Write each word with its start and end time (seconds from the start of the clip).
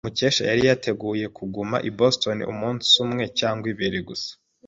Mukesha 0.07 0.43
yari 0.49 0.63
yateguye 0.69 1.25
kuguma 1.37 1.77
i 1.89 1.91
Boston 1.97 2.37
umunsi 2.51 2.89
umwe 3.05 3.23
cyangwa 3.39 3.65
ibiri 3.73 3.99
gusa. 4.07 4.31